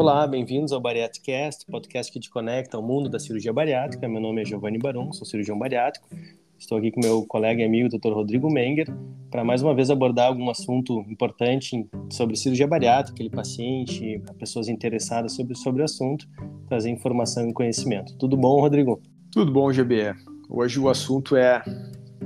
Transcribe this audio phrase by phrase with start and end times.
[0.00, 4.06] Olá, bem-vindos ao Bariatricast, podcast que te conecta ao mundo da cirurgia bariátrica.
[4.06, 6.08] Meu nome é Giovanni Barum, sou cirurgião bariátrico.
[6.56, 8.12] Estou aqui com meu colega e amigo, Dr.
[8.12, 8.86] Rodrigo Menger,
[9.28, 15.32] para mais uma vez abordar algum assunto importante sobre cirurgia bariátrica, aquele paciente, pessoas interessadas
[15.32, 16.28] sobre, sobre o assunto,
[16.68, 18.16] trazer informação e conhecimento.
[18.18, 19.02] Tudo bom, Rodrigo?
[19.32, 20.14] Tudo bom, GB.
[20.48, 21.60] Hoje o assunto é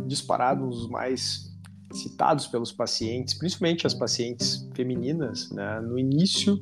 [0.07, 1.51] disparado um dos mais
[1.91, 6.61] citados pelos pacientes, principalmente as pacientes femininas, né, no início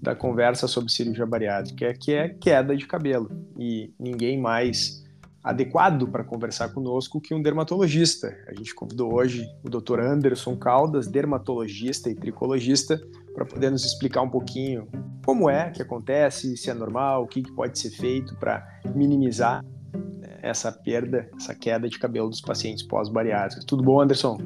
[0.00, 3.30] da conversa sobre cirurgia bariátrica, que é queda de cabelo.
[3.58, 5.04] E ninguém mais
[5.42, 8.36] adequado para conversar conosco que um dermatologista.
[8.48, 10.00] A gente convidou hoje o Dr.
[10.00, 13.00] Anderson Caldas, dermatologista e tricologista,
[13.34, 14.88] para poder nos explicar um pouquinho
[15.24, 19.64] como é que acontece, se é normal, o que, que pode ser feito para minimizar
[20.42, 23.64] essa perda, essa queda de cabelo dos pacientes pós-bariátricos.
[23.64, 24.38] Tudo bom, Anderson?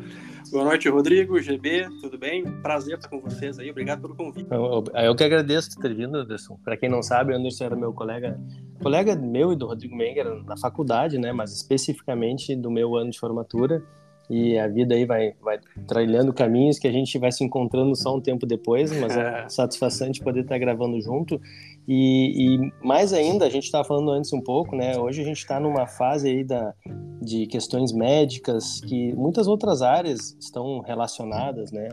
[0.51, 2.45] Boa noite, Rodrigo, GB, tudo bem?
[2.61, 4.47] Prazer estar com vocês aí, obrigado pelo convite.
[4.51, 6.59] Eu, eu que agradeço ter vindo, Anderson.
[6.63, 8.39] Para quem não sabe, Anderson era meu colega,
[8.83, 13.19] colega meu e do Rodrigo Menger na faculdade, né, mas especificamente do meu ano de
[13.19, 13.83] formatura
[14.29, 18.17] e a vida aí vai, vai trilhando caminhos que a gente vai se encontrando só
[18.17, 21.41] um tempo depois, mas é satisfação de poder estar gravando junto.
[21.87, 24.97] E, e mais ainda, a gente estava falando antes um pouco, né?
[24.99, 26.73] Hoje a gente está numa fase aí da,
[27.21, 31.89] de questões médicas que muitas outras áreas estão relacionadas, né?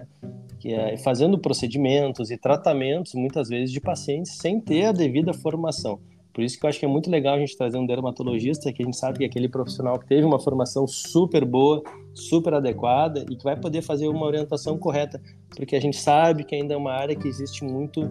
[0.59, 5.99] Que é fazendo procedimentos e tratamentos, muitas vezes, de pacientes sem ter a devida formação.
[6.31, 8.81] Por isso que eu acho que é muito legal a gente trazer um dermatologista, que
[8.81, 11.81] a gente sabe que é aquele profissional que teve uma formação super boa,
[12.13, 15.21] super adequada e que vai poder fazer uma orientação correta,
[15.55, 18.09] porque a gente sabe que ainda é uma área que existe muito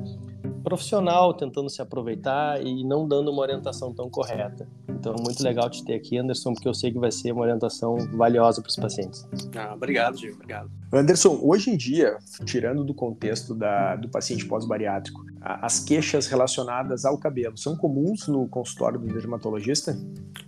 [0.68, 4.68] profissional tentando se aproveitar e não dando uma orientação tão correta.
[4.86, 7.40] Então, é muito legal te ter aqui, Anderson, porque eu sei que vai ser uma
[7.42, 9.26] orientação valiosa para os pacientes.
[9.56, 10.70] Ah, obrigado, Gil, obrigado.
[10.92, 17.16] Anderson, hoje em dia, tirando do contexto da, do paciente pós-bariátrico, as queixas relacionadas ao
[17.16, 19.96] cabelo são comuns no consultório do dermatologista?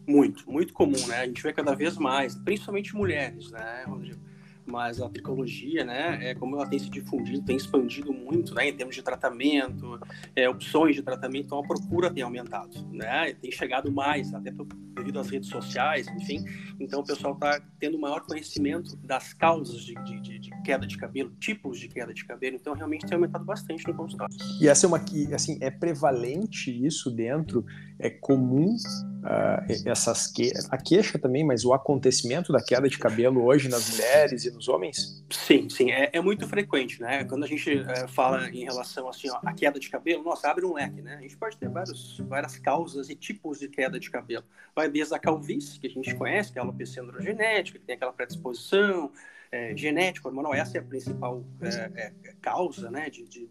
[0.06, 1.20] Muito, muito comum, né?
[1.20, 4.29] A gente vê cada vez mais, principalmente mulheres, né, Rodrigo?
[4.70, 8.76] Mas a tricologia, né, é como ela tem se difundido, tem expandido muito, né, em
[8.76, 9.98] termos de tratamento,
[10.34, 14.52] é, opções de tratamento, então a procura tem aumentado, né, tem chegado mais, até
[14.94, 16.44] devido às redes sociais, enfim,
[16.78, 21.30] então o pessoal está tendo maior conhecimento das causas de, de, de, queda de cabelo,
[21.40, 24.34] tipos de queda de cabelo, então realmente tem aumentado bastante no consultório.
[24.60, 25.02] E essa é uma,
[25.34, 27.64] assim, é prevalente isso dentro,
[28.00, 30.52] é comum uh, essas que...
[30.70, 34.68] a queixa também, mas o acontecimento da queda de cabelo hoje nas mulheres e nos
[34.68, 35.22] homens?
[35.30, 37.24] Sim, sim, é, é muito frequente, né?
[37.24, 40.64] Quando a gente é, fala em relação assim, ó, a queda de cabelo, nossa, abre
[40.64, 41.16] um leque, né?
[41.16, 44.44] A gente pode ter vários, várias causas e tipos de queda de cabelo.
[44.74, 47.96] Vai desde a calvície, que a gente conhece, que é a alopecia androgenética, que tem
[47.96, 49.12] aquela predisposição,
[49.52, 53.48] é, genético, hormonal, essa é a principal é, é, causa né, de, de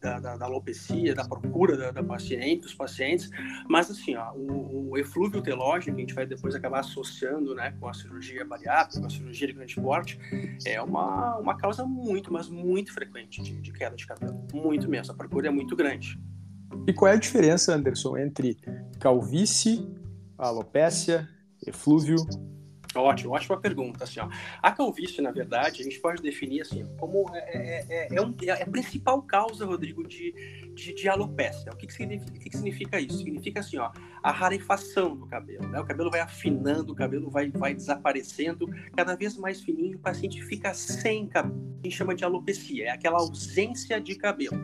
[0.00, 3.28] da, da, da, alopecia, da procura da, da, paciente, dos pacientes,
[3.68, 7.74] mas assim, ó, o, o eflúvio telógico, que a gente vai depois acabar associando né,
[7.80, 10.18] com a cirurgia bariátrica, com a cirurgia de grande porte,
[10.64, 15.12] é uma, uma causa muito, mas muito frequente de, de queda de cabelo, muito mesmo,
[15.12, 16.16] a procura é muito grande.
[16.86, 18.56] E qual é a diferença, Anderson, entre
[19.00, 19.86] calvície,
[20.38, 21.28] alopécia,
[21.66, 22.16] eflúvio
[22.94, 24.04] Ótimo, ótima pergunta.
[24.04, 24.28] Assim, ó.
[24.62, 28.34] A calvície, na verdade, a gente pode definir assim, como é, é, é, é, um,
[28.42, 30.32] é a principal causa, Rodrigo, de,
[30.74, 31.72] de, de alopecia.
[31.72, 33.18] O que, que, significa, que, que significa isso?
[33.18, 33.90] Significa assim, ó,
[34.22, 35.68] a rarefação do cabelo.
[35.68, 35.80] Né?
[35.80, 40.42] O cabelo vai afinando, o cabelo vai, vai desaparecendo, cada vez mais fininho, o paciente
[40.42, 41.72] fica sem cabelo.
[41.80, 44.56] A gente chama de alopecia, é aquela ausência de cabelo.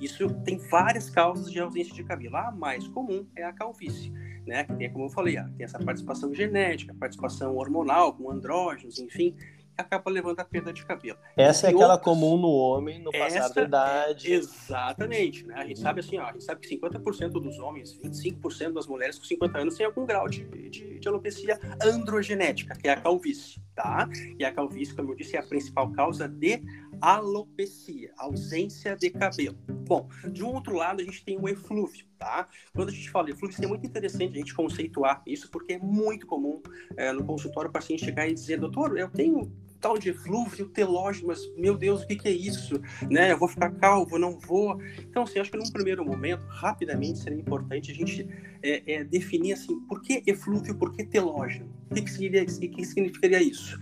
[0.00, 2.36] Isso tem várias causas de ausência de cabelo.
[2.36, 4.12] A mais comum é a calvície
[4.46, 4.64] né?
[4.64, 9.80] Que tem, como eu falei, tem essa participação genética, participação hormonal, com andrógenos, enfim, que
[9.82, 11.18] acaba levando a perda de cabelo.
[11.36, 14.32] Essa é aquela outros, comum no homem no passado da é idade.
[14.32, 15.54] É, exatamente, né?
[15.56, 19.18] A gente sabe assim, ó, a gente sabe que 50% dos homens, 25% das mulheres
[19.18, 23.60] com 50 anos têm algum grau de, de, de, alopecia androgenética, que é a calvície,
[23.74, 24.08] tá?
[24.38, 26.62] E a calvície, como eu disse, é a principal causa de
[27.00, 29.56] alopecia, ausência de cabelo.
[29.86, 32.48] Bom, de um outro lado, a gente tem o eflúvio, tá?
[32.74, 36.26] Quando a gente fala eflúvio, é muito interessante a gente conceituar isso, porque é muito
[36.26, 36.62] comum
[36.96, 39.52] é, no consultório o paciente chegar e dizer, doutor, eu tenho
[39.84, 42.80] tal de eflúvio telógeno, mas meu Deus, o que, que, é isso?
[43.10, 43.32] Né?
[43.32, 44.80] Eu vou ficar calvo, não vou.
[44.98, 48.26] Então, assim, acho que num primeiro momento, rapidamente, seria importante a gente
[48.64, 51.70] é, é, definir assim, por que eflúvio, por que telógeno?
[51.90, 53.78] O que, que, significaria, que significaria isso?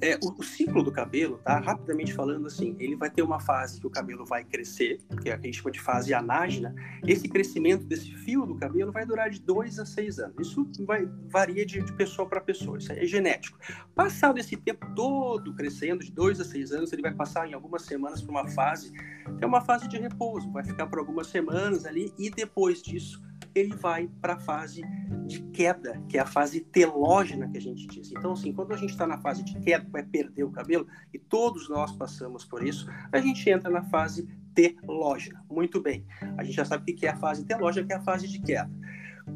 [0.00, 1.60] É, o, o, ciclo do cabelo, tá?
[1.60, 5.36] Rapidamente falando assim, ele vai ter uma fase que o cabelo vai crescer, que a
[5.36, 6.74] gente chama de fase anágena.
[7.06, 10.34] Esse crescimento desse fio do cabelo vai durar de dois a seis anos.
[10.40, 13.58] Isso vai, varia de, de pessoa para pessoa, isso é genético.
[13.94, 17.82] Passado esse tempo todo crescendo, de dois a seis anos, ele vai passar em algumas
[17.82, 21.84] semanas por uma fase, que é uma fase de repouso, vai ficar por algumas semanas
[21.84, 23.22] ali, e depois disso
[23.54, 24.82] ele vai para a fase
[25.26, 28.10] de queda, que é a fase telógena que a gente diz.
[28.10, 31.18] Então, assim, quando a gente está na fase de queda, vai perder o cabelo, e
[31.18, 35.44] todos nós passamos por isso, a gente entra na fase telógena.
[35.50, 36.06] Muito bem.
[36.36, 38.40] A gente já sabe o que é a fase telógena, que é a fase de
[38.40, 38.70] queda.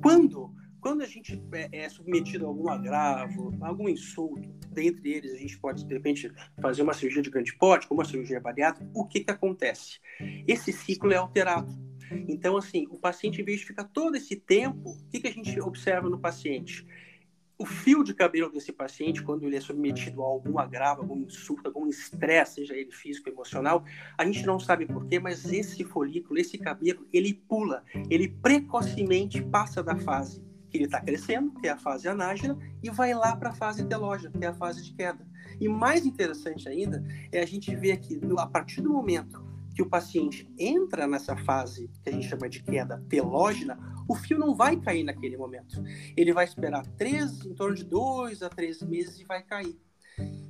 [0.02, 0.54] Quando
[0.86, 5.58] quando a gente é, é, submetido a algum agravo, algum insulto, dentre eles a gente
[5.58, 6.30] pode, de repente,
[6.62, 9.98] fazer uma cirurgia de grande porte, como uma cirurgia bariátrica, o que, que acontece?
[10.46, 11.76] Esse ciclo é alterado.
[12.10, 15.32] Então, assim, o paciente, em vez de ficar todo esse tempo, o que, que a
[15.32, 16.86] gente observa no paciente?
[17.58, 21.66] O fio de cabelo desse paciente, quando ele é submetido a algum agravo, algum insulto,
[21.66, 23.82] algum estresse, seja ele físico, emocional,
[24.18, 29.82] a gente não sabe porquê, mas esse folículo, esse cabelo, ele pula, ele precocemente passa
[29.82, 33.50] da fase que ele está crescendo, que é a fase anágena, e vai lá para
[33.50, 35.26] a fase telógena, que é a fase de queda.
[35.58, 37.02] E mais interessante ainda
[37.32, 39.42] é a gente ver aqui, a partir do momento
[39.76, 43.78] que o paciente entra nessa fase que a gente chama de queda telógena,
[44.08, 45.84] o fio não vai cair naquele momento.
[46.16, 49.78] Ele vai esperar três, em torno de dois a três meses e vai cair.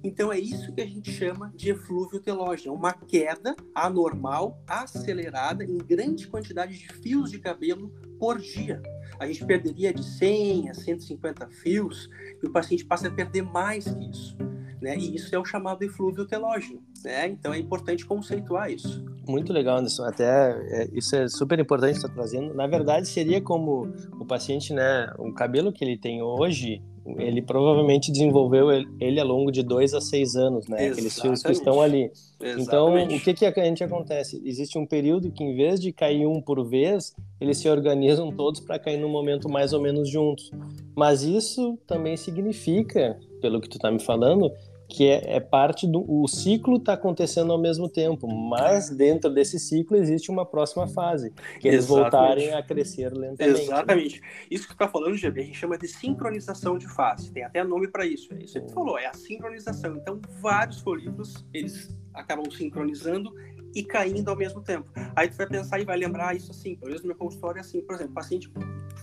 [0.05, 5.77] Então é isso que a gente chama de eflúvio telógeno, uma queda anormal, acelerada em
[5.77, 8.81] grande quantidade de fios de cabelo por dia.
[9.19, 12.09] A gente perderia de 100 a 150 fios
[12.41, 14.37] e o paciente passa a perder mais que isso.
[14.81, 14.97] Né?
[14.97, 16.81] E isso é o chamado eflúvio telógeno.
[17.05, 17.29] Né?
[17.29, 19.05] Então é importante conceituar isso.
[19.29, 20.05] Muito legal, Anderson.
[20.05, 22.55] Até é, isso é super importante estar trazendo.
[22.55, 25.13] Na verdade, seria como o paciente, né?
[25.19, 26.81] O cabelo que ele tem hoje,
[27.19, 28.71] ele provavelmente desenvolveu
[29.01, 30.87] ele, ao longo de dois a seis anos, né?
[30.87, 30.93] Exatamente.
[30.93, 32.11] Aqueles fios que estão ali.
[32.41, 32.63] Exatamente.
[32.63, 34.41] Então, o que que a gente acontece?
[34.45, 38.61] Existe um período que, em vez de cair um por vez, eles se organizam todos
[38.61, 40.51] para cair num momento mais ou menos juntos.
[40.97, 44.53] Mas isso também significa, pelo que tu está me falando,
[44.89, 49.57] que é, é, parte do o ciclo está acontecendo ao mesmo tempo, mas dentro desse
[49.59, 52.11] ciclo existe uma próxima fase, que eles Exatamente.
[52.11, 53.61] voltarem a crescer lentamente.
[53.63, 54.21] Exatamente.
[54.21, 54.27] Né?
[54.51, 57.31] Isso que você está falando, GB, a gente chama de sincronização de fase.
[57.31, 58.35] Tem até nome para isso.
[58.35, 59.97] É isso que você falou, é a sincronização.
[59.97, 63.33] Então, vários folículos eles acabam sincronizando
[63.77, 64.91] e caindo ao mesmo tempo.
[65.15, 67.61] Aí tu vai pensar e vai lembrar isso assim, pelo menos no meu consultório é
[67.61, 68.51] assim, por exemplo, paciente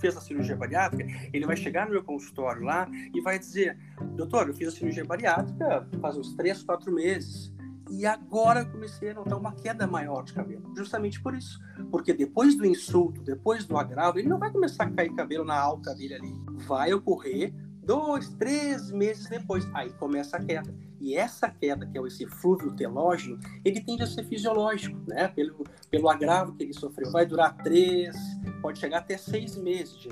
[0.04, 3.78] fez a cirurgia bariátrica, ele vai chegar no meu consultório lá e vai dizer,
[4.18, 7.54] doutor, eu fiz a cirurgia bariátrica faz uns 3, 4 meses,
[7.90, 10.74] e agora comecei a notar uma queda maior de cabelo.
[10.76, 11.60] Justamente por isso.
[11.92, 15.58] Porque depois do insulto, depois do agravo, ele não vai começar a cair cabelo na
[15.58, 16.34] alta dele ali.
[16.66, 17.54] Vai ocorrer
[17.86, 19.68] dois, três meses depois.
[19.74, 20.74] Aí começa a queda.
[21.00, 25.28] E essa queda, que é esse flúvio telógeno, ele tende a ser fisiológico, né?
[25.28, 27.12] Pelo, pelo agravo que ele sofreu.
[27.12, 28.16] Vai durar três,
[28.62, 30.08] pode chegar até seis meses.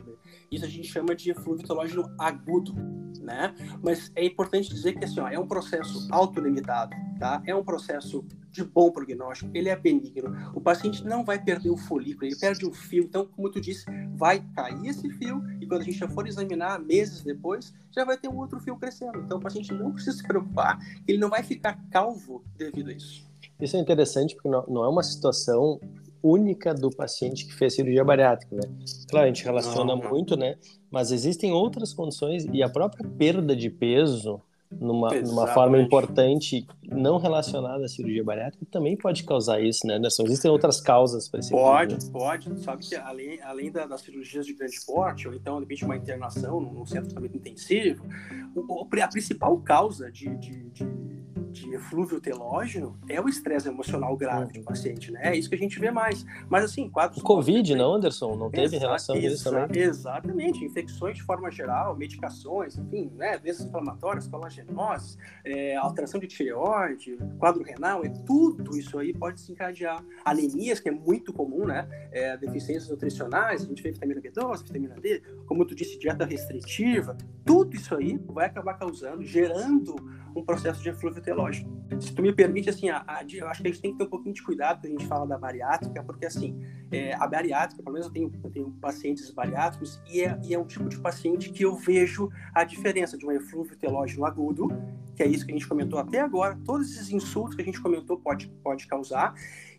[0.52, 2.74] Isso a gente chama de flúvio telógeno agudo,
[3.22, 3.56] né?
[3.82, 7.42] Mas é importante dizer que assim, ó, é um processo autolimitado, tá?
[7.46, 10.36] É um processo de bom prognóstico, ele é benigno.
[10.54, 13.04] O paciente não vai perder o folículo, ele perde o fio.
[13.04, 16.80] Então, como tu disse, vai cair esse fio e quando a gente já for examinar
[16.80, 19.20] meses depois, já vai ter um outro fio crescendo.
[19.20, 23.30] Então, o paciente não precisa se preocupar, ele não vai ficar calvo devido a isso.
[23.60, 25.80] Isso é interessante porque não, é uma situação
[26.24, 28.64] única do paciente que fez cirurgia bariátrica, né?
[29.10, 30.10] Claro, a gente relaciona não, não.
[30.10, 30.58] muito, né?
[30.90, 34.42] Mas existem outras condições e a própria perda de peso
[34.80, 40.24] numa, numa forma importante não relacionada à cirurgia bariátrica também pode causar isso, né, Anderson?
[40.24, 42.60] Existem outras causas para esse Pode, tipo pode.
[42.60, 45.98] Sabe que além, além da, das cirurgias de grande porte, ou então, de repente, uma
[45.98, 48.06] internação num centro de tratamento intensivo,
[48.56, 50.86] o, a principal causa de, de, de
[51.52, 55.20] de eflúvio telógeno é o estresse emocional grave do paciente, né?
[55.24, 56.26] É isso que a gente vê mais.
[56.50, 57.22] Mas assim, quadros.
[57.22, 58.36] O Covid, não, Anderson?
[58.36, 59.82] Não teve Exa relação disso também?
[59.82, 60.64] Exatamente.
[60.64, 63.38] Infecções de forma geral, medicações, enfim, né?
[63.38, 70.04] Doenças inflamatórias, colagenose, é, alteração de tireoide, quadro renal, é tudo isso aí pode desencadear.
[70.24, 71.88] Anemias, que é muito comum, né?
[72.12, 77.18] É, deficiências nutricionais, a gente vê vitamina B12, vitamina D, como tu disse, dieta restritiva,
[77.46, 79.96] tudo isso aí vai acabar causando, gerando
[80.36, 81.70] um processo de eflúvio telógico.
[82.00, 84.04] Se tu me permite, assim, a, a, eu acho que a gente tem que ter
[84.04, 86.60] um pouquinho de cuidado quando a gente fala da bariátrica, porque, assim,
[86.92, 90.60] é, a bariátrica, pelo menos eu tenho, eu tenho pacientes bariátricos, e é, e é
[90.60, 94.70] um tipo de paciente que eu vejo a diferença de um eflúvio telógeno agudo,
[95.16, 97.82] que é isso que a gente comentou até agora, todos esses insultos que a gente
[97.82, 99.34] comentou pode, pode causar,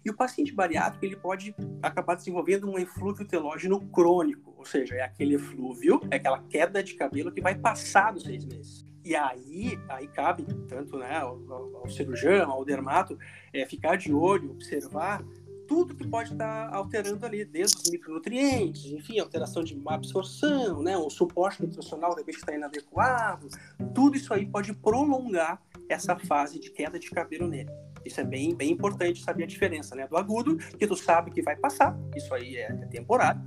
[0.04, 5.02] e o paciente bariátrico ele pode acabar desenvolvendo um eflúvio telógeno crônico, ou seja, é
[5.02, 8.91] aquele eflúvio, é aquela queda de cabelo que vai passar dos seis meses.
[9.04, 11.38] E aí, aí cabe tanto né, ao,
[11.76, 13.18] ao cirurgião, ao dermato,
[13.52, 15.24] é, ficar de olho, observar
[15.66, 21.08] tudo que pode estar alterando ali, desde os micronutrientes, enfim, alteração de absorção, né, o
[21.08, 23.48] suporte nutricional de repente está inadequado,
[23.94, 27.70] tudo isso aí pode prolongar essa fase de queda de cabelo nele.
[28.04, 31.42] Isso é bem, bem importante saber a diferença né, do agudo, que tu sabe que
[31.42, 33.40] vai passar, isso aí é, é temporário,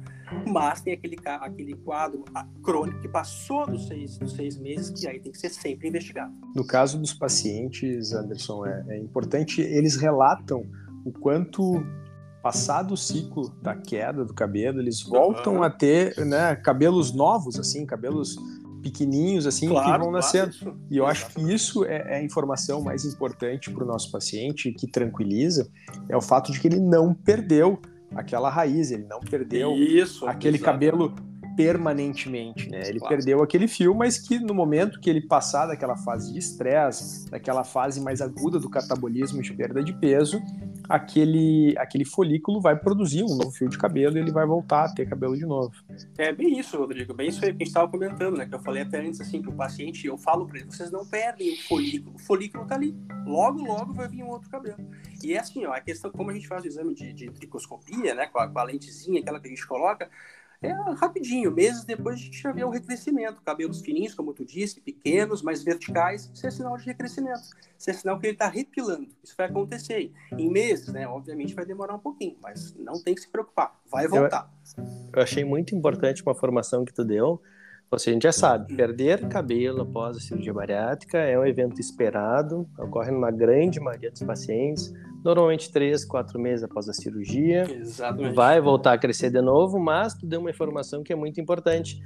[0.48, 2.24] mas tem aquele, aquele quadro
[2.64, 6.34] crônico que passou dos seis, dos seis meses, que aí tem que ser sempre investigado.
[6.56, 10.66] No caso dos pacientes, Anderson, é, é importante, eles relatam
[11.06, 11.86] o quanto
[12.42, 15.64] passado o ciclo da queda do cabelo, eles voltam uhum.
[15.64, 18.36] a ter né, cabelos novos, assim, cabelos
[18.86, 20.52] pequenininhos, assim, claro, que vão nascer.
[20.52, 24.12] Claro, e eu acho que isso é, é a informação mais importante para o nosso
[24.12, 25.68] paciente, que tranquiliza,
[26.08, 27.80] é o fato de que ele não perdeu
[28.16, 31.16] aquela raiz, ele não perdeu isso, aquele cabelo
[31.56, 32.82] permanentemente, né?
[32.88, 33.16] Ele claro.
[33.16, 37.64] perdeu aquele fio, mas que no momento que ele passar daquela fase de estresse, daquela
[37.64, 40.42] fase mais aguda do catabolismo de perda de peso,
[40.90, 44.94] aquele, aquele folículo vai produzir um novo fio de cabelo e ele vai voltar a
[44.94, 45.72] ter cabelo de novo.
[46.18, 48.46] É bem isso, Rodrigo, bem isso aí que a gente estava comentando, né?
[48.46, 51.06] Que eu falei até antes, assim, que o paciente, eu falo para ele, vocês não
[51.06, 52.96] perdem o folículo, o folículo tá ali,
[53.26, 54.78] logo, logo vai vir um outro cabelo.
[55.24, 58.14] E é assim, ó, a questão, como a gente faz o exame de, de tricoscopia,
[58.14, 60.10] né, com a, com a lentezinha, aquela que a gente coloca,
[60.66, 63.42] é rapidinho, meses depois a gente já vê o recrescimento.
[63.42, 67.42] Cabelos fininhos, como tu disse, pequenos, mais verticais, isso é sinal de recrescimento.
[67.78, 69.08] Isso é sinal que ele está repilando.
[69.24, 71.08] Isso vai acontecer em meses, né?
[71.08, 74.52] Obviamente vai demorar um pouquinho, mas não tem que se preocupar, vai voltar.
[74.78, 77.42] Eu, eu achei muito importante uma formação que tu deu,
[77.98, 82.68] seja, a gente já sabe, perder cabelo após a cirurgia bariátrica é um evento esperado,
[82.78, 84.94] ocorre numa grande maioria dos pacientes,
[85.26, 87.66] normalmente três, quatro meses após a cirurgia.
[87.70, 88.36] Exatamente.
[88.36, 92.00] Vai voltar a crescer de novo, mas tu deu uma informação que é muito importante.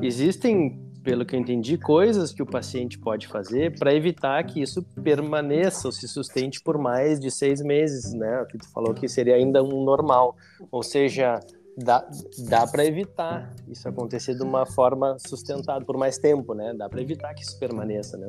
[0.00, 4.82] Existem, pelo que eu entendi, coisas que o paciente pode fazer para evitar que isso
[5.02, 8.42] permaneça ou se sustente por mais de seis meses, né?
[8.42, 10.36] O que tu falou que seria ainda um normal.
[10.70, 11.40] Ou seja,
[11.78, 12.08] dá,
[12.48, 16.74] dá para evitar isso acontecer de uma forma sustentada por mais tempo, né?
[16.74, 18.26] Dá para evitar que isso permaneça, né?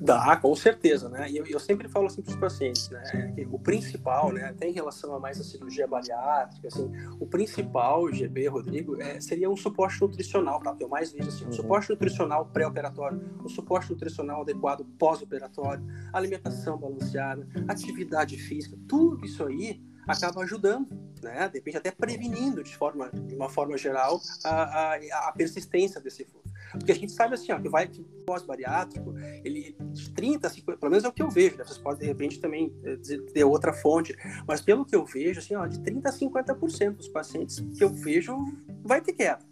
[0.00, 1.28] Dá, com certeza, né?
[1.28, 3.32] E eu, eu sempre falo assim para os pacientes, né?
[3.34, 4.44] Que o principal, né?
[4.44, 9.50] Até em relação a mais a cirurgia bariátrica, assim, o principal, GB, Rodrigo, é, seria
[9.50, 10.76] um suporte nutricional, tá?
[10.78, 11.52] Eu mais vejo assim, um uhum.
[11.52, 19.82] suporte nutricional pré-operatório, um suporte nutricional adequado pós-operatório, alimentação balanceada, atividade física, tudo isso aí
[20.06, 20.88] acaba ajudando,
[21.22, 21.48] né?
[21.48, 26.24] De repente até prevenindo de forma, de uma forma geral, a, a, a persistência desse
[26.24, 26.50] fluxo.
[26.72, 30.78] Porque a gente sabe assim, ó, que vai que pós-bariátrico, ele de 30 a 50,
[30.78, 31.64] pelo menos é o que eu vejo, né?
[31.64, 32.96] Vocês podem de repente também eh,
[33.32, 37.08] ter outra fonte, mas pelo que eu vejo, assim, ó, de 30 a 50% dos
[37.08, 38.36] pacientes que eu vejo
[38.84, 39.44] vai ter queda.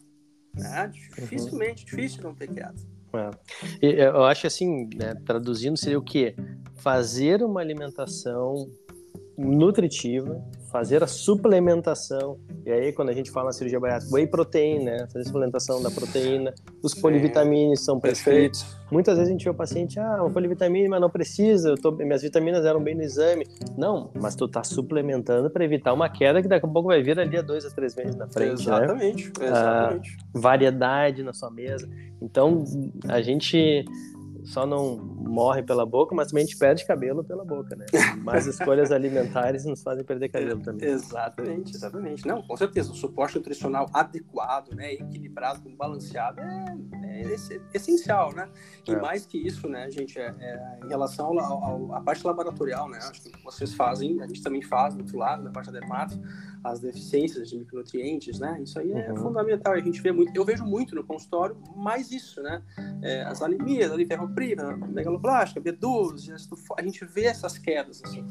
[0.55, 0.93] Né?
[1.17, 1.97] Dificilmente, uhum.
[1.97, 2.75] difícil não ter queda.
[3.81, 4.09] É.
[4.09, 6.35] Eu acho assim, né, traduzindo, seria o quê?
[6.77, 8.71] Fazer uma alimentação
[9.37, 12.39] nutritiva, fazer a suplementação.
[12.65, 15.07] E aí, quando a gente fala na cirurgia bariátrica, whey protein, né?
[15.07, 16.55] Fazer a suplementação da proteína.
[16.83, 18.63] Os polivitamínicos são perfeitos.
[18.63, 18.89] Perfeito.
[18.91, 22.23] Muitas vezes a gente vê o paciente, ah, uma polivitamina, mas não precisa, tô, minhas
[22.23, 23.47] vitaminas eram bem no exame.
[23.77, 27.19] Não, mas tu tá suplementando para evitar uma queda que daqui a pouco vai vir
[27.19, 29.47] ali a dois a três meses na frente, exatamente, né?
[29.47, 31.89] Exatamente, ah, variedade na sua mesa.
[32.21, 32.65] Então,
[33.09, 33.85] a gente
[34.45, 37.87] só não morre pela boca, mas também a gente perde cabelo pela boca, né?
[38.23, 40.89] Mas escolhas alimentares nos fazem perder cabelo também.
[40.89, 42.27] Exatamente, exatamente.
[42.27, 42.93] Não, com certeza.
[42.93, 46.77] O suporte nutricional adequado, né, equilibrado, balanceado é,
[47.23, 47.35] é
[47.75, 48.49] essencial, né?
[48.87, 49.01] E é.
[49.01, 51.39] mais que isso, né, gente, é, é em relação
[51.93, 52.99] à parte laboratorial, né?
[52.99, 56.21] Acho que vocês fazem, a gente também faz do outro lado, na parte da dermato,
[56.63, 58.61] as deficiências de micronutrientes, né?
[58.63, 59.17] Isso aí é uhum.
[59.17, 59.73] fundamental.
[59.73, 62.63] A gente vê muito, eu vejo muito no consultório mais isso, né?
[63.03, 64.05] É, as anemias, ali,
[64.39, 66.33] ferroprina, megaloblástica, B12,
[66.77, 68.25] a gente vê essas quedas, assim.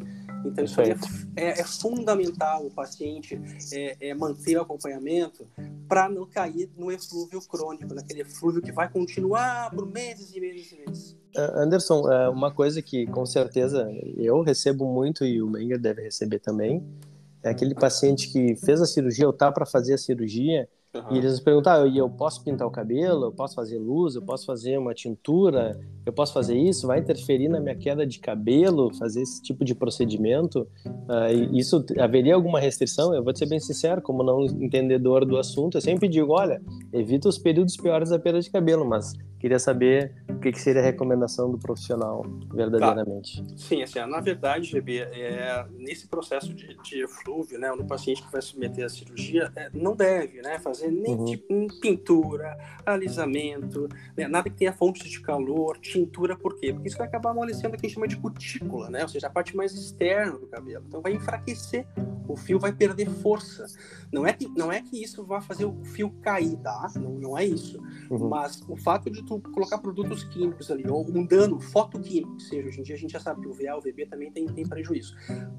[0.46, 0.96] Então, isso é,
[1.36, 3.40] é, é, fundamental o paciente
[3.74, 5.46] é, é manter o acompanhamento
[5.88, 10.72] para não cair no eflúvio crônico, naquele eflúvio que vai continuar por meses e meses
[10.72, 11.18] e meses.
[11.36, 16.40] Anderson, é, uma coisa que com certeza eu recebo muito e o Menger deve receber
[16.40, 16.84] também
[17.44, 20.68] é aquele paciente que fez a cirurgia ou tá para fazer a cirurgia
[21.10, 21.16] Uhum.
[21.16, 24.46] E eles perguntaram, ah, eu posso pintar o cabelo, eu posso fazer luz, eu posso
[24.46, 26.88] fazer uma tintura, eu posso fazer isso?
[26.88, 30.68] Vai interferir na minha queda de cabelo, fazer esse tipo de procedimento?
[30.86, 33.14] Uh, isso haveria alguma restrição?
[33.14, 36.62] Eu vou ser bem sincero, como não entendedor do assunto, eu sempre digo, olha,
[36.92, 40.82] evita os períodos piores da perda de cabelo, mas queria saber o que, que seria
[40.82, 43.44] a recomendação do profissional, verdadeiramente.
[43.44, 43.58] Tá.
[43.58, 48.32] Sim, assim, na verdade, GB, é, nesse processo de, de eflúvio, né, no paciente que
[48.32, 51.26] vai submeter a cirurgia, é, não deve, né, fazer fazer nem uhum.
[51.26, 54.28] tipo, pintura, alisamento, né?
[54.28, 56.74] nada que tenha fontes de calor, tintura, por quê?
[56.74, 59.04] Porque isso vai acabar amolecendo o que a gente chama de cutícula, né?
[59.04, 60.86] Ou seja, a parte mais externa do cabelo.
[60.88, 61.86] Então vai enfraquecer,
[62.28, 63.66] o fio vai perder força.
[64.12, 66.92] Não é que, não é que isso vai fazer o fio cair, tá?
[66.96, 67.82] Não, não é isso.
[68.10, 68.30] Uhum.
[68.30, 72.68] Mas o fato de tu colocar produtos químicos ali, ou um dano fotoquímico, que seja,
[72.68, 74.68] hoje em dia a gente já sabe que o VA, o VB também tem, tem
[74.68, 75.16] prejuízo.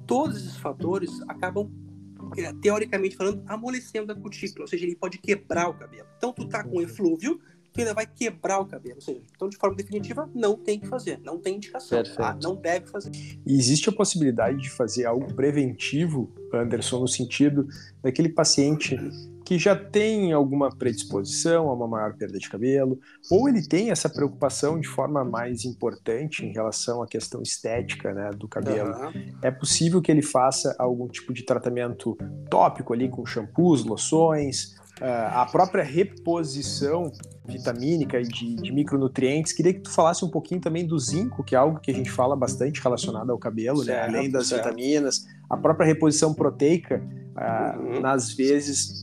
[0.07, 1.88] Todos esses fatores acabam é,
[2.61, 6.07] teoricamente falando, amolecendo a cutícula, ou seja, ele pode quebrar o cabelo.
[6.17, 6.83] Então, tu tá com uhum.
[6.83, 7.41] eflúvio,
[7.73, 8.97] tu ainda vai quebrar o cabelo.
[8.97, 12.37] Ou seja, então, de forma definitiva, não tem que fazer, não tem indicação, tá?
[12.43, 13.11] não deve fazer.
[13.47, 17.69] E existe a possibilidade de fazer algo preventivo, Anderson, no sentido
[18.03, 18.97] daquele paciente
[19.49, 23.01] que já tem alguma predisposição a uma maior perda de cabelo,
[23.31, 28.29] ou ele tem essa preocupação de forma mais importante em relação à questão estética né,
[28.37, 28.91] do cabelo.
[28.91, 29.39] Uhum.
[29.41, 32.15] É possível que ele faça algum tipo de tratamento
[32.51, 37.11] tópico ali com shampoos, loções, uh, a própria reposição
[37.47, 39.55] vitamínica e de, de, micronutrientes.
[39.55, 42.11] Queria que tu falasse um pouquinho também do zinco, que é algo que a gente
[42.11, 43.95] fala bastante relacionado ao cabelo, né?
[43.95, 44.19] certo, né?
[44.19, 44.65] além das certo.
[44.65, 47.03] vitaminas, a própria reposição proteica,
[47.35, 48.01] uh, uhum.
[48.01, 49.03] nas vezes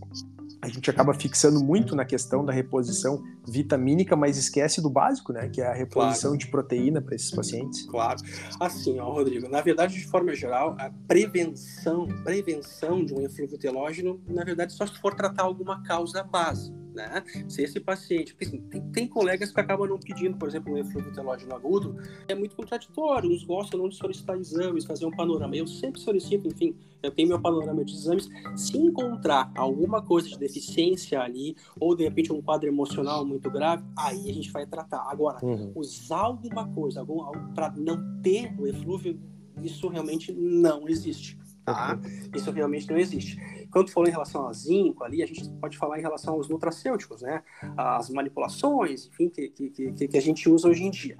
[0.66, 5.50] a gente acaba fixando muito na questão da reposição vitamínica, mas esquece do básico, né?
[5.50, 6.38] Que é a reposição claro.
[6.38, 7.84] de proteína para esses pacientes.
[7.84, 8.20] Claro.
[8.60, 14.22] Assim, ó, Rodrigo, na verdade, de forma geral, a prevenção, prevenção de um eflúvio telógeno,
[14.28, 17.24] na verdade, só se for tratar alguma causa base né?
[17.48, 21.14] Se esse paciente, assim, tem, tem, colegas que acabam não pedindo, por exemplo, um eflúvio
[21.14, 21.98] telógeno agudo,
[22.28, 25.56] é muito contraditório, uns gostam não de solicitar exames, fazer um panorama.
[25.56, 28.30] Eu sempre solicito, enfim, eu tenho meu panorama de exames.
[28.56, 33.84] Se encontrar alguma coisa de deficiência ali, ou de repente um quadro emocional muito grave,
[33.98, 35.06] aí a gente vai tratar.
[35.10, 35.72] Agora, uhum.
[35.76, 37.24] usar alguma coisa, algum,
[37.54, 39.20] para não ter o eflúvio,
[39.62, 41.40] isso realmente não existe.
[41.66, 42.00] Tá?
[42.36, 43.38] Isso realmente não existe.
[43.72, 47.24] Quando falou em relação ao zinco ali, a gente pode falar em relação aos nutracêuticos,
[47.24, 47.42] né?
[47.76, 51.18] As manipulações, enfim, que, que, que, que a gente usa hoje em dia.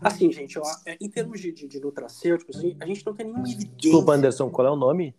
[0.00, 3.48] Assim, gente, ó, é, em termos de, de, de nutracêuticos, a gente não tem nenhuma
[3.48, 3.76] evidência.
[3.76, 5.12] Desculpa, Anderson, qual é o nome?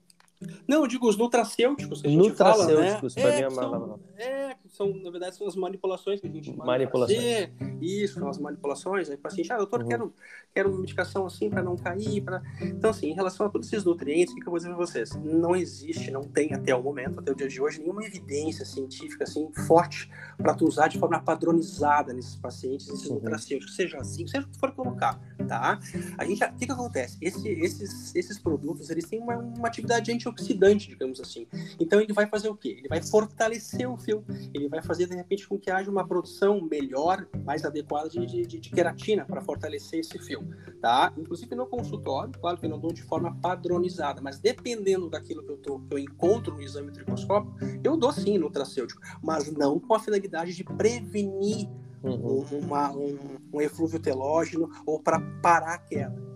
[0.67, 3.41] Não, eu digo os nutracêuticos que a gente nutracêuticos, fala, né?
[3.41, 7.17] É, são, é, são, na verdade, são as manipulações que a gente manipulações.
[7.17, 7.53] fazer.
[7.81, 9.09] Isso, são as manipulações.
[9.09, 9.87] Aí o paciente, ah, doutor, uhum.
[9.87, 10.13] quero,
[10.53, 12.21] quero uma medicação assim para não cair.
[12.21, 12.41] Pra...
[12.61, 15.11] Então, assim, em relação a todos esses nutrientes, o que eu vou dizer para vocês?
[15.15, 19.23] Não existe, não tem até o momento, até o dia de hoje, nenhuma evidência científica
[19.23, 23.15] assim forte para tu usar de forma padronizada nesses pacientes, esses uhum.
[23.15, 25.79] nutracêuticos, seja assim, seja o que for colocar, tá?
[26.17, 27.17] A gente, o que, que acontece?
[27.21, 31.47] Esse, esses, esses produtos, eles têm uma, uma atividade anti antioxidante, digamos assim.
[31.79, 32.75] Então ele vai fazer o quê?
[32.79, 34.23] Ele vai fortalecer o fio,
[34.61, 38.45] ele vai fazer de repente com que haja uma produção melhor, mais adequada de, de,
[38.45, 40.47] de queratina para fortalecer esse fio,
[40.81, 41.11] tá?
[41.17, 45.51] Inclusive no consultório, claro que eu não dou de forma padronizada, mas dependendo daquilo que
[45.51, 49.93] eu, tô, que eu encontro no exame tricoscópio, eu dou sim nutracêutico, mas não com
[49.93, 51.67] a finalidade de prevenir
[52.03, 52.45] uhum.
[52.51, 53.17] uma, um,
[53.53, 56.30] um eflúvio telógeno ou para parar a queda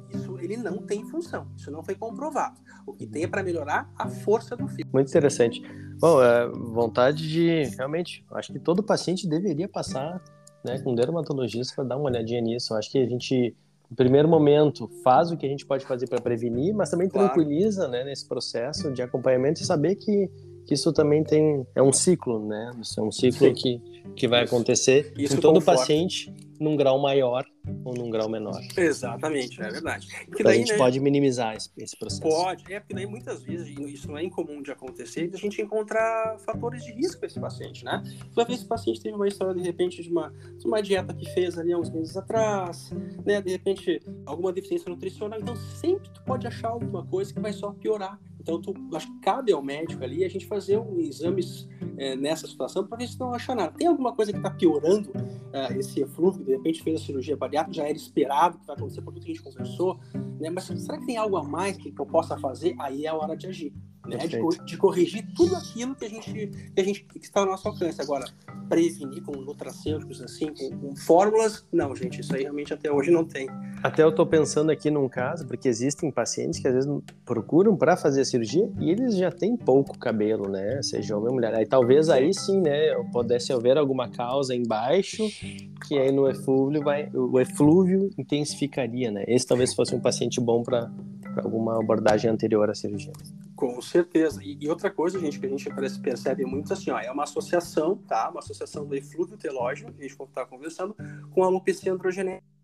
[0.45, 1.47] ele não tem função.
[1.57, 2.59] Isso não foi comprovado.
[2.85, 4.85] O que tem é para melhorar a força do fio.
[4.93, 5.61] Muito interessante.
[5.99, 10.21] Bom, é, vontade de realmente, acho que todo paciente deveria passar,
[10.63, 12.73] né, com um dermatologista para dar uma olhadinha nisso.
[12.75, 13.55] acho que a gente
[13.89, 17.27] no primeiro momento faz o que a gente pode fazer para prevenir, mas também claro.
[17.27, 20.29] tranquiliza, né, nesse processo de acompanhamento e saber que
[20.65, 22.71] que isso também tem é um ciclo, né?
[22.81, 23.79] Isso é um ciclo que,
[24.15, 25.79] que vai acontecer isso com todo conforme.
[25.79, 27.45] paciente num grau maior
[27.83, 28.59] ou num grau menor.
[28.77, 30.07] Exatamente, é verdade.
[30.25, 32.21] Porque daí, a gente né, pode minimizar esse, esse, processo.
[32.21, 36.37] Pode, é porque daí muitas vezes isso não é incomum de acontecer, a gente encontrar
[36.39, 38.03] fatores de risco para esse paciente, né?
[38.35, 41.29] Uma vez esse paciente teve uma história de repente de uma, de uma dieta que
[41.31, 42.91] fez ali há uns meses atrás,
[43.25, 43.41] né?
[43.41, 47.71] De repente alguma deficiência nutricional, então sempre tu pode achar alguma coisa que vai só
[47.71, 48.19] piorar.
[48.45, 52.45] Então, tu, acho que cabe ao médico ali a gente fazer um exames é, nessa
[52.45, 53.73] situação para ver se não acha nada.
[53.75, 57.77] Tem alguma coisa que está piorando uh, esse eflúvio, de repente fez a cirurgia bariátrica,
[57.77, 59.99] já era esperado que vai acontecer por tudo que a gente conversou,
[60.39, 60.51] né?
[60.51, 62.75] mas será que tem algo a mais que, que eu possa fazer?
[62.79, 63.73] Aí é a hora de agir
[64.07, 64.17] né?
[64.27, 67.67] De, de, corrigir tudo aquilo que a gente que a gente que está ao nosso
[67.67, 67.99] alcance.
[68.01, 68.25] Agora,
[68.67, 73.23] prevenir com nutracêuticos assim, com, com, fórmulas, não, gente, isso aí realmente até hoje não
[73.23, 73.47] tem.
[73.83, 76.89] Até eu estou pensando aqui num caso, porque existem pacientes que às vezes
[77.23, 80.81] procuram para fazer a cirurgia e eles já têm pouco cabelo, né?
[80.81, 81.53] Seja homem ou mulher.
[81.53, 85.23] Aí talvez aí sim, né, pudesse haver alguma causa embaixo
[85.87, 89.23] que aí no eflúvio vai o eflúvio intensificaria, né?
[89.27, 90.91] Esse talvez fosse um paciente bom para
[91.37, 93.13] alguma abordagem anterior à cirurgia.
[93.55, 94.43] Com certeza.
[94.43, 95.69] E, e, outra coisa, gente, que a gente
[96.01, 98.29] percebe muito assim, ó, é uma associação, tá?
[98.29, 100.95] Uma associação do eflúvio telógeno, que a gente está conversando,
[101.31, 102.54] com a alopecia androgenética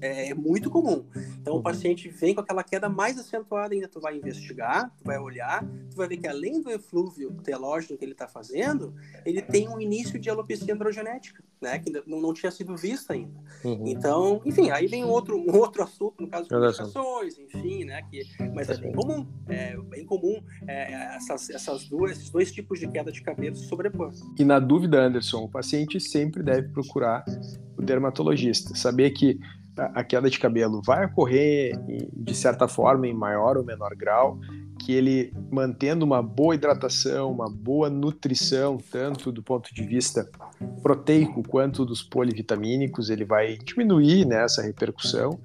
[0.00, 1.04] É, é muito comum.
[1.40, 1.62] Então, o uhum.
[1.62, 5.96] paciente vem com aquela queda mais acentuada ainda, tu vai investigar, tu vai olhar, tu
[5.96, 10.18] vai ver que além do eflúvio telógeno que ele está fazendo, ele tem um início
[10.18, 13.38] de alopecia androgenética, né, que não, não tinha sido vista ainda.
[13.64, 13.86] Uhum.
[13.86, 18.02] Então, enfim, aí vem um outro, um outro assunto, no caso de complicações, enfim, né,
[18.10, 18.22] que,
[18.54, 22.88] mas é bem comum, é bem comum é, essas, essas duas, esses dois tipos de
[22.88, 24.12] queda de cabelo se sobrepor.
[24.38, 27.24] E na dúvida, Anderson, o paciente sempre deve procurar
[27.82, 29.38] o dermatologista, saber que
[29.76, 31.78] a queda de cabelo vai ocorrer
[32.12, 34.38] de certa forma em maior ou menor grau,
[34.78, 40.28] que ele mantendo uma boa hidratação, uma boa nutrição, tanto do ponto de vista
[40.82, 45.38] proteico quanto dos polivitamínicos, ele vai diminuir né, essa repercussão.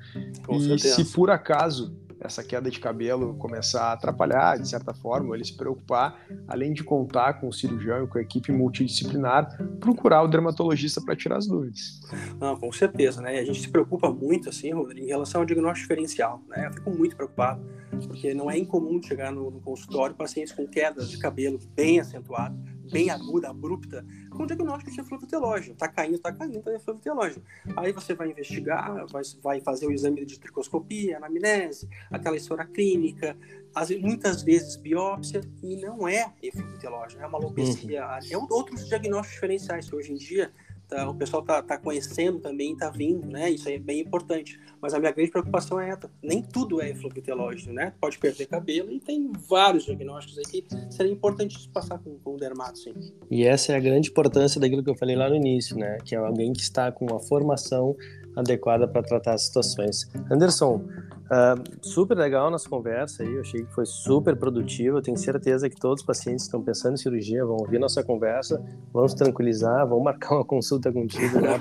[0.46, 0.96] Com e certeza.
[0.96, 5.56] se por acaso essa queda de cabelo começar a atrapalhar, de certa forma, ele se
[5.56, 11.02] preocupar, além de contar com o cirurgião e com a equipe multidisciplinar, procurar o dermatologista
[11.02, 12.02] para tirar as dúvidas.
[12.40, 13.40] Não, com certeza, né?
[13.40, 16.68] A gente se preocupa muito, assim, Rodrigo, em relação ao diagnóstico diferencial, né?
[16.68, 17.62] Eu fico muito preocupado,
[18.08, 22.58] porque não é incomum chegar no, no consultório pacientes com quedas de cabelo bem acentuadas,
[22.92, 25.76] bem aguda, abrupta, com diagnóstico de telógeno.
[25.76, 27.44] Tá caindo, tá caindo, tá telógeno.
[27.76, 33.38] Aí você vai investigar, vai, vai fazer o exame de tricoscopia, anamnese, aquela história clínica,
[33.74, 38.06] as, muitas vezes biópsia, e não é eflúvio telógeno, é uma alopecia.
[38.06, 38.32] Uhum.
[38.32, 40.52] É outros diagnósticos diferenciais que hoje em dia
[40.88, 43.50] tá, o pessoal tá, tá conhecendo também, tá vindo, né?
[43.50, 44.60] Isso é bem importante.
[44.82, 46.10] Mas a minha grande preocupação é essa.
[46.22, 47.94] Nem tudo é eflúvio telógeno, né?
[48.00, 52.38] Pode perder cabelo e tem vários diagnósticos aí que seria importante passar com, com o
[52.38, 52.94] dermato, sim.
[53.30, 55.98] E essa é a grande importância daquilo que eu falei lá no início, né?
[56.04, 57.96] Que é alguém que está com uma formação
[58.38, 60.10] adequada para tratar as situações.
[60.32, 60.82] Anderson,
[61.28, 64.98] Uh, super legal nossa conversa aí, eu achei que foi super produtiva.
[64.98, 68.02] Eu tenho certeza que todos os pacientes que estão pensando em cirurgia vão ouvir nossa
[68.02, 71.60] conversa, vão se tranquilizar, vão marcar uma consulta contigo né,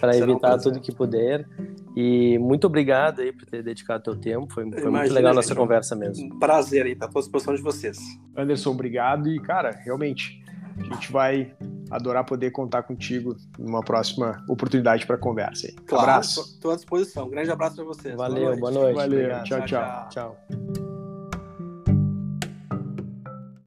[0.00, 1.46] para evitar tudo que puder.
[1.94, 5.54] E muito obrigado aí por ter dedicado teu tempo, foi, foi muito legal a nossa
[5.54, 6.34] conversa mesmo.
[6.34, 7.98] Um prazer aí, tá à disposição de vocês.
[8.36, 10.41] Anderson, obrigado e, cara, realmente,
[10.90, 11.54] a gente vai
[11.90, 15.66] adorar poder contar contigo numa próxima oportunidade para conversa.
[15.66, 15.74] Aí.
[15.86, 16.40] Claro, abraço.
[16.40, 17.26] Estou à disposição.
[17.26, 18.14] Um grande abraço para vocês.
[18.16, 18.94] Valeu, boa noite.
[18.94, 19.26] Boa noite.
[19.26, 20.08] Valeu, tchau, tchau.
[20.10, 20.36] tchau.
[20.46, 20.91] tchau.